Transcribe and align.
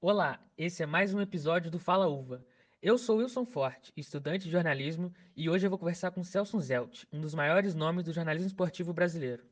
Olá, 0.00 0.40
esse 0.56 0.82
é 0.82 0.86
mais 0.86 1.12
um 1.12 1.20
episódio 1.20 1.70
do 1.70 1.78
Fala 1.78 2.06
Uva. 2.06 2.42
Eu 2.80 2.96
sou 2.96 3.18
Wilson 3.18 3.44
Forte, 3.44 3.92
estudante 3.94 4.44
de 4.44 4.50
jornalismo, 4.50 5.12
e 5.36 5.50
hoje 5.50 5.66
eu 5.66 5.70
vou 5.70 5.78
conversar 5.78 6.10
com 6.10 6.24
Celso 6.24 6.58
Zelt, 6.60 7.04
um 7.12 7.20
dos 7.20 7.34
maiores 7.34 7.74
nomes 7.74 8.06
do 8.06 8.14
jornalismo 8.14 8.48
esportivo 8.48 8.94
brasileiro. 8.94 9.42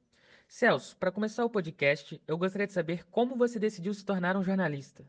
Celso, 0.49 0.97
para 0.97 1.13
começar 1.13 1.45
o 1.45 1.51
podcast, 1.51 2.19
eu 2.27 2.39
gostaria 2.39 2.67
de 2.67 2.73
saber 2.73 3.05
como 3.11 3.37
você 3.37 3.59
decidiu 3.59 3.93
se 3.93 4.03
tornar 4.03 4.35
um 4.35 4.43
jornalista. 4.43 5.05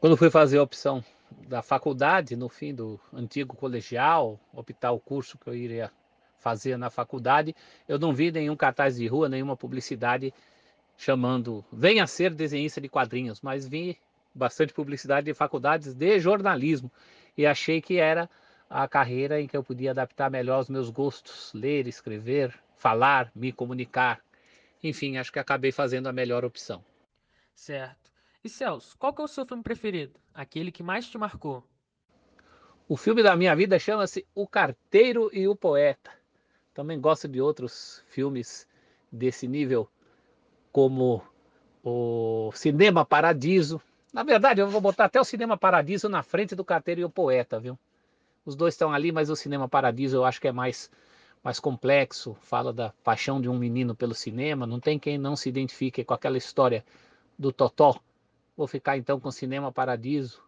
Quando 0.00 0.18
fui 0.18 0.28
fazer 0.28 0.58
a 0.58 0.62
opção 0.62 1.02
da 1.48 1.62
faculdade, 1.62 2.36
no 2.36 2.50
fim 2.50 2.74
do 2.74 3.00
antigo 3.10 3.56
colegial, 3.56 4.38
optar 4.52 4.92
o 4.92 5.00
curso 5.00 5.38
que 5.38 5.48
eu 5.48 5.54
iria 5.54 5.90
fazer 6.38 6.76
na 6.76 6.90
faculdade, 6.90 7.54
eu 7.88 7.98
não 7.98 8.12
vi 8.12 8.30
nenhum 8.30 8.56
cartaz 8.56 8.96
de 8.96 9.06
rua, 9.06 9.30
nenhuma 9.30 9.56
publicidade 9.56 10.34
chamando 11.00 11.64
venha 11.72 12.06
ser 12.06 12.34
desenhista 12.34 12.78
de 12.78 12.86
quadrinhos, 12.86 13.40
mas 13.40 13.66
vi 13.66 13.98
bastante 14.34 14.74
publicidade 14.74 15.24
de 15.24 15.32
faculdades 15.32 15.94
de 15.94 16.20
jornalismo 16.20 16.92
e 17.38 17.46
achei 17.46 17.80
que 17.80 17.96
era 17.96 18.28
a 18.68 18.86
carreira 18.86 19.40
em 19.40 19.48
que 19.48 19.56
eu 19.56 19.64
podia 19.64 19.92
adaptar 19.92 20.30
melhor 20.30 20.60
os 20.60 20.68
meus 20.68 20.90
gostos, 20.90 21.52
ler, 21.54 21.88
escrever, 21.88 22.54
falar, 22.76 23.32
me 23.34 23.50
comunicar. 23.50 24.20
Enfim, 24.84 25.16
acho 25.16 25.32
que 25.32 25.38
acabei 25.38 25.72
fazendo 25.72 26.06
a 26.06 26.12
melhor 26.12 26.44
opção. 26.44 26.84
Certo. 27.54 28.12
E 28.44 28.48
Celso, 28.50 28.94
qual 28.98 29.14
que 29.14 29.22
é 29.22 29.24
o 29.24 29.28
seu 29.28 29.46
filme 29.46 29.62
preferido? 29.62 30.20
Aquele 30.34 30.70
que 30.70 30.82
mais 30.82 31.08
te 31.08 31.16
marcou? 31.16 31.64
O 32.86 32.96
filme 32.96 33.22
da 33.22 33.34
minha 33.34 33.56
vida 33.56 33.78
chama-se 33.78 34.26
O 34.34 34.46
Carteiro 34.46 35.30
e 35.32 35.48
o 35.48 35.56
Poeta. 35.56 36.10
Também 36.74 37.00
gosto 37.00 37.26
de 37.26 37.40
outros 37.40 38.04
filmes 38.08 38.68
desse 39.10 39.48
nível, 39.48 39.88
como 40.72 41.22
o 41.84 42.50
Cinema 42.54 43.04
Paradiso. 43.04 43.80
Na 44.12 44.22
verdade, 44.22 44.60
eu 44.60 44.68
vou 44.68 44.80
botar 44.80 45.06
até 45.06 45.20
o 45.20 45.24
Cinema 45.24 45.56
Paradiso 45.56 46.08
na 46.08 46.22
frente 46.22 46.54
do 46.54 46.64
Carteiro 46.64 47.00
e 47.00 47.04
o 47.04 47.10
Poeta, 47.10 47.60
viu? 47.60 47.78
Os 48.44 48.56
dois 48.56 48.74
estão 48.74 48.92
ali, 48.92 49.12
mas 49.12 49.30
o 49.30 49.36
Cinema 49.36 49.68
Paradiso 49.68 50.16
eu 50.16 50.24
acho 50.24 50.40
que 50.40 50.48
é 50.48 50.52
mais 50.52 50.90
mais 51.42 51.58
complexo, 51.58 52.36
fala 52.42 52.70
da 52.70 52.92
paixão 53.02 53.40
de 53.40 53.48
um 53.48 53.56
menino 53.56 53.94
pelo 53.94 54.14
cinema, 54.14 54.66
não 54.66 54.78
tem 54.78 54.98
quem 54.98 55.16
não 55.16 55.34
se 55.34 55.48
identifique 55.48 56.04
com 56.04 56.12
aquela 56.12 56.36
história 56.36 56.84
do 57.38 57.50
Totó, 57.50 57.98
Vou 58.60 58.66
ficar 58.66 58.98
então 58.98 59.18
com 59.18 59.30
Cinema 59.30 59.72
Paradiso. 59.72 60.42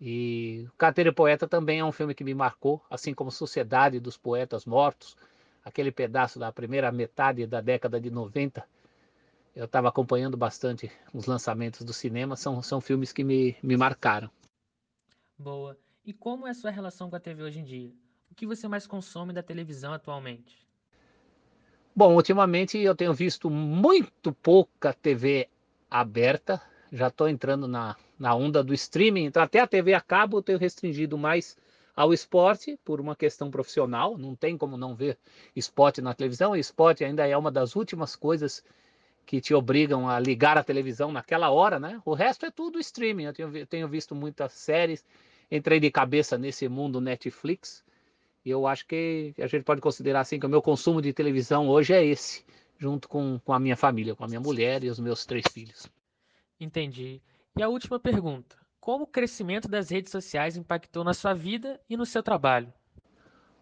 E 0.00 0.66
Carteira 0.78 1.10
e 1.10 1.12
Poeta 1.12 1.46
também 1.46 1.80
é 1.80 1.84
um 1.84 1.92
filme 1.92 2.14
que 2.14 2.24
me 2.24 2.32
marcou, 2.32 2.80
assim 2.88 3.12
como 3.12 3.30
Sociedade 3.30 4.00
dos 4.00 4.16
Poetas 4.16 4.64
Mortos, 4.64 5.14
aquele 5.62 5.92
pedaço 5.92 6.38
da 6.38 6.50
primeira 6.50 6.90
metade 6.90 7.46
da 7.46 7.60
década 7.60 8.00
de 8.00 8.10
90. 8.10 8.66
Eu 9.54 9.66
estava 9.66 9.88
acompanhando 9.88 10.36
bastante 10.36 10.90
os 11.12 11.26
lançamentos 11.26 11.84
do 11.84 11.92
cinema, 11.92 12.36
são, 12.36 12.62
são 12.62 12.80
filmes 12.80 13.12
que 13.12 13.22
me, 13.22 13.54
me 13.62 13.76
marcaram. 13.76 14.30
Boa. 15.38 15.76
E 16.04 16.12
como 16.12 16.46
é 16.46 16.50
a 16.50 16.54
sua 16.54 16.70
relação 16.70 17.10
com 17.10 17.16
a 17.16 17.20
TV 17.20 17.42
hoje 17.42 17.60
em 17.60 17.64
dia? 17.64 17.92
O 18.30 18.34
que 18.34 18.46
você 18.46 18.66
mais 18.66 18.86
consome 18.86 19.32
da 19.32 19.42
televisão 19.42 19.92
atualmente? 19.92 20.66
Bom, 21.94 22.14
ultimamente 22.14 22.78
eu 22.78 22.94
tenho 22.94 23.12
visto 23.12 23.50
muito 23.50 24.32
pouca 24.32 24.94
TV 24.94 25.48
aberta, 25.90 26.60
já 26.90 27.08
estou 27.08 27.28
entrando 27.28 27.68
na, 27.68 27.94
na 28.18 28.34
onda 28.34 28.64
do 28.64 28.72
streaming, 28.72 29.24
então 29.26 29.42
até 29.42 29.60
a 29.60 29.66
TV 29.66 29.92
a 29.92 30.00
cabo 30.00 30.38
eu 30.38 30.42
tenho 30.42 30.58
restringido 30.58 31.18
mais 31.18 31.54
ao 31.94 32.14
esporte 32.14 32.78
por 32.82 32.98
uma 32.98 33.14
questão 33.14 33.50
profissional, 33.50 34.16
não 34.16 34.34
tem 34.34 34.56
como 34.56 34.78
não 34.78 34.94
ver 34.94 35.18
esporte 35.54 36.00
na 36.00 36.14
televisão, 36.14 36.56
e 36.56 36.60
esporte 36.60 37.04
ainda 37.04 37.26
é 37.26 37.36
uma 37.36 37.50
das 37.50 37.76
últimas 37.76 38.16
coisas 38.16 38.64
que 39.24 39.40
te 39.40 39.54
obrigam 39.54 40.08
a 40.08 40.18
ligar 40.18 40.58
a 40.58 40.64
televisão 40.64 41.12
naquela 41.12 41.50
hora, 41.50 41.78
né? 41.78 42.00
O 42.04 42.14
resto 42.14 42.46
é 42.46 42.50
tudo 42.50 42.78
streaming. 42.78 43.24
Eu 43.24 43.32
tenho, 43.32 43.66
tenho 43.66 43.88
visto 43.88 44.14
muitas 44.14 44.52
séries, 44.52 45.04
entrei 45.50 45.80
de 45.80 45.90
cabeça 45.90 46.36
nesse 46.36 46.68
mundo 46.68 47.00
Netflix, 47.00 47.84
e 48.44 48.50
eu 48.50 48.66
acho 48.66 48.86
que 48.86 49.32
a 49.38 49.46
gente 49.46 49.64
pode 49.64 49.80
considerar 49.80 50.20
assim 50.20 50.38
que 50.38 50.46
o 50.46 50.48
meu 50.48 50.60
consumo 50.60 51.00
de 51.00 51.12
televisão 51.12 51.68
hoje 51.68 51.94
é 51.94 52.04
esse, 52.04 52.44
junto 52.76 53.08
com, 53.08 53.38
com 53.38 53.52
a 53.52 53.58
minha 53.60 53.76
família, 53.76 54.16
com 54.16 54.24
a 54.24 54.28
minha 54.28 54.40
mulher 54.40 54.82
e 54.82 54.90
os 54.90 54.98
meus 54.98 55.24
três 55.24 55.44
filhos. 55.52 55.86
Entendi. 56.58 57.22
E 57.56 57.62
a 57.62 57.68
última 57.68 58.00
pergunta: 58.00 58.56
como 58.80 59.04
o 59.04 59.06
crescimento 59.06 59.68
das 59.68 59.90
redes 59.90 60.10
sociais 60.10 60.56
impactou 60.56 61.04
na 61.04 61.14
sua 61.14 61.34
vida 61.34 61.80
e 61.88 61.96
no 61.96 62.04
seu 62.04 62.22
trabalho? 62.22 62.72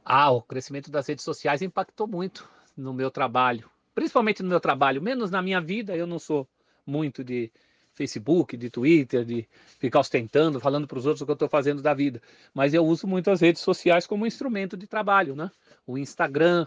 Ah, 0.03 0.31
o 0.31 0.41
crescimento 0.41 0.91
das 0.91 1.06
redes 1.06 1.25
sociais 1.25 1.60
impactou 1.60 2.06
muito 2.06 2.49
no 2.75 2.94
meu 2.94 3.10
trabalho, 3.10 3.70
principalmente 3.94 4.42
no 4.42 4.48
meu 4.48 4.60
trabalho, 4.60 5.02
menos 5.02 5.30
na 5.30 5.42
minha 5.42 5.60
vida. 5.60 5.96
Eu 5.96 6.06
não 6.06 6.18
sou 6.18 6.48
muito 6.86 7.22
de 7.24 7.50
Facebook, 7.94 8.56
de 8.56 8.70
Twitter, 8.70 9.24
de 9.24 9.48
ficar 9.78 10.00
ostentando, 10.00 10.60
falando 10.60 10.86
para 10.86 10.98
os 10.98 11.06
outros 11.06 11.22
o 11.22 11.24
que 11.26 11.30
eu 11.30 11.34
estou 11.34 11.48
fazendo 11.48 11.82
da 11.82 11.92
vida. 11.92 12.22
Mas 12.54 12.72
eu 12.72 12.84
uso 12.84 13.06
muito 13.06 13.30
as 13.30 13.40
redes 13.40 13.62
sociais 13.62 14.06
como 14.06 14.26
instrumento 14.26 14.76
de 14.76 14.86
trabalho, 14.86 15.34
né? 15.36 15.50
O 15.86 15.98
Instagram, 15.98 16.66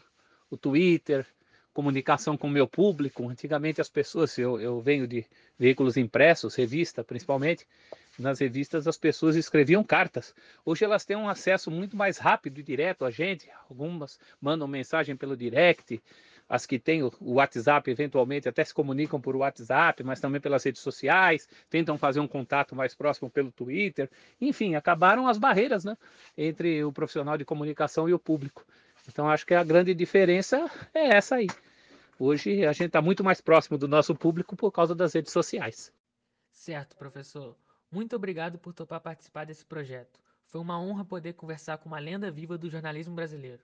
o 0.50 0.57
Twitter, 0.57 1.25
comunicação 1.73 2.38
com 2.38 2.47
o 2.47 2.51
meu 2.51 2.67
público. 2.67 3.28
Antigamente 3.28 3.81
as 3.81 3.90
pessoas, 3.90 4.38
eu, 4.38 4.59
eu 4.61 4.79
venho 4.79 5.07
de 5.07 5.25
veículos 5.57 5.97
impressos, 5.97 6.55
revista 6.55 7.03
principalmente, 7.03 7.66
nas 8.19 8.40
revistas 8.40 8.88
as 8.88 8.97
pessoas 8.97 9.35
escreviam 9.35 9.84
cartas. 9.84 10.35
Hoje 10.63 10.85
elas 10.85 11.03
têm 11.03 11.17
um 11.17 11.28
acesso 11.28 11.72
muito 11.72 11.97
mais 11.97 12.17
rápido 12.17 12.59
e 12.59 12.63
direto 12.63 13.05
a 13.05 13.09
gente. 13.09 13.50
Algumas 13.67 14.19
mandam 14.40 14.67
mensagem 14.67 15.16
pelo 15.16 15.35
direct, 15.35 16.01
as 16.53 16.68
que 16.68 16.78
têm 16.78 17.02
o 17.02 17.12
WhatsApp 17.19 17.90
eventualmente 17.90 18.47
até 18.47 18.64
se 18.64 18.72
comunicam 18.72 19.19
por 19.19 19.36
WhatsApp, 19.36 20.03
mas 20.03 20.19
também 20.19 20.40
pelas 20.40 20.64
redes 20.64 20.84
sociais, 20.84 21.50
tentam 21.68 21.97
fazer 21.97 22.19
um 22.19 22.28
contato 22.28 22.75
mais 22.75 22.94
próximo 22.94 23.28
pelo 23.28 23.52
Twitter. 23.52 24.08
Enfim, 24.40 24.75
acabaram 24.75 25.28
as 25.28 25.40
barreiras 25.40 25.84
né, 25.84 25.97
entre 26.38 26.84
o 26.84 26.94
profissional 26.94 27.40
de 27.40 27.44
comunicação 27.44 28.08
e 28.08 28.14
o 28.14 28.19
público. 28.19 28.64
Então 29.09 29.28
acho 29.28 29.47
que 29.47 29.56
a 29.56 29.64
grande 29.64 29.96
diferença 29.96 30.69
é 30.94 31.16
essa 31.16 31.38
aí. 31.38 31.47
Hoje 32.19 32.64
a 32.68 32.72
gente 32.72 32.85
está 32.85 33.02
muito 33.02 33.24
mais 33.24 33.41
próximo 33.41 33.75
do 33.75 33.88
nosso 33.88 34.14
público 34.14 34.56
por 34.56 34.72
causa 34.72 34.94
das 34.94 35.12
redes 35.12 35.34
sociais. 35.34 35.91
Certo, 36.52 36.96
professor. 36.96 37.58
Muito 37.91 38.16
obrigado 38.16 38.59
por 38.59 38.74
topar 38.74 39.02
participar 39.02 39.47
desse 39.47 39.66
projeto. 39.66 40.20
Foi 40.46 40.62
uma 40.62 40.80
honra 40.80 41.03
poder 41.03 41.34
conversar 41.34 41.80
com 41.80 41.90
uma 41.90 41.97
lenda 41.97 42.30
viva 42.30 42.59
do 42.59 42.70
jornalismo 42.70 43.16
brasileiro. 43.16 43.64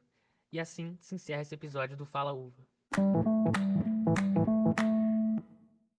E 0.51 0.59
assim 0.59 0.97
se 1.00 1.13
encerra 1.13 1.44
esse 1.44 1.53
episódio 1.53 1.95
do 1.95 2.03
Fala 2.03 2.33
Uva. 2.33 2.67
Thank 2.91 4.79
you. 4.79 5.08